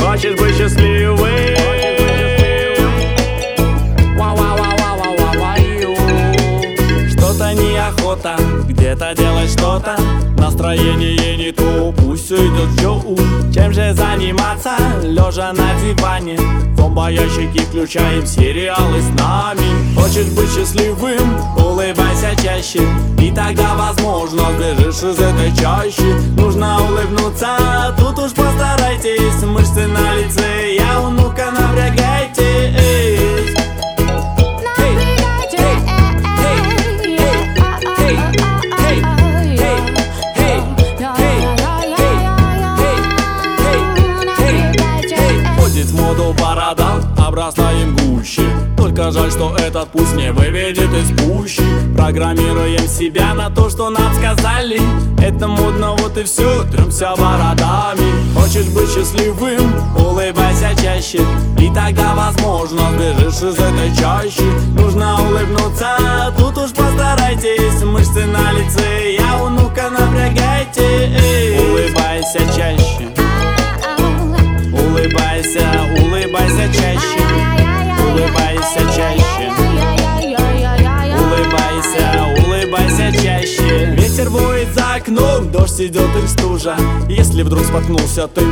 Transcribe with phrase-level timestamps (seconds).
[0.00, 1.28] Хочешь быть счастливым?
[7.08, 9.96] Что-то неохота, где-то делать что-то
[10.38, 13.27] Настроение не то, пусть все идет все у
[13.68, 14.70] чем же заниматься,
[15.02, 16.38] лежа на диване.
[16.74, 19.94] Зомбоящики включаем сериалы с нами.
[19.94, 22.80] Хочешь быть счастливым, улыбайся чаще.
[23.18, 26.14] И тогда возможно сбежишь из этой чащи.
[26.38, 29.42] Нужно улыбнуться, тут уж постарайтесь.
[29.42, 30.47] Мышцы на лице,
[48.18, 48.42] гуще
[48.76, 51.62] Только жаль, что этот путь не выведет из пущи.
[51.96, 54.80] Программируем себя на то, что нам сказали.
[55.22, 61.20] Это модно, вот и все, трёмся бородами Хочешь быть счастливым, улыбайся чаще.
[61.58, 64.44] И тогда, возможно, сбежишь из этой чащи.
[64.74, 67.82] Нужно улыбнуться, тут уж постарайтесь.
[67.82, 71.10] Мышцы на лице, я ну-ка напрягайте.
[71.60, 73.08] Улыбайся чаще.
[74.72, 75.64] Улыбайся,
[76.00, 77.17] улыбайся чаще
[84.98, 86.76] окном, дождь идет и стужа.
[87.08, 88.42] Если вдруг споткнулся ты,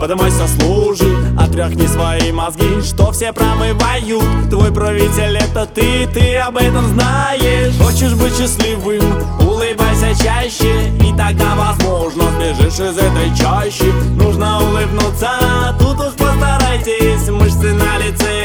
[0.00, 4.50] подымайся с лужи Отряхни свои мозги, что все промывают.
[4.50, 7.74] Твой правитель это ты, ты об этом знаешь.
[7.80, 9.02] Хочешь быть счастливым,
[9.40, 13.90] улыбайся чаще И тогда возможно сбежишь из этой чащи.
[14.16, 18.39] Нужно улыбнуться, тут уж постарайтесь Мышцы на лице,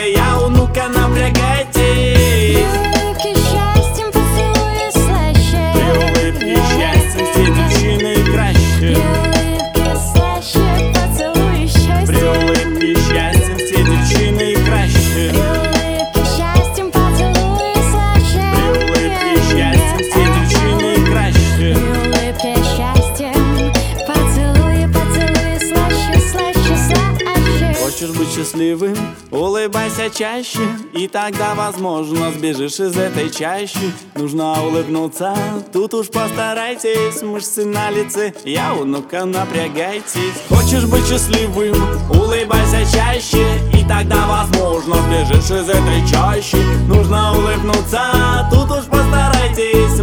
[28.05, 28.95] Хочешь быть счастливым?
[29.31, 30.59] Улыбайся чаще
[30.93, 35.35] И тогда, возможно, сбежишь из этой чащи Нужно улыбнуться,
[35.73, 41.75] тут уж постарайтесь Мышцы на лице, я ну-ка напрягайтесь Хочешь быть счастливым?
[42.11, 43.43] Улыбайся чаще
[43.73, 49.99] И тогда, возможно, сбежишь из этой чащи Нужно улыбнуться, тут уж постарайтесь